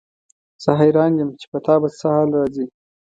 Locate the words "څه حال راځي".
1.99-2.65